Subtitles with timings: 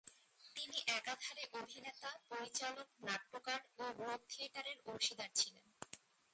[0.55, 5.65] তিনি একাধারে অভিনেতা, পরিচালক, নাট্যকার, ও গ্লোব থিয়েটারের অংশীদার ছিলেন।